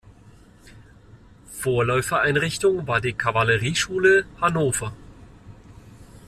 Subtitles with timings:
[1.59, 4.93] Vorläufereinrichtung war die Kavallerieschule Hannover.